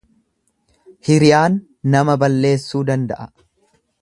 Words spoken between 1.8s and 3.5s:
nama balleessuu danda'a.